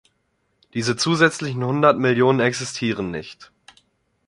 [0.73, 3.51] Diese zusätzlichen Hundert Millionen existieren nicht.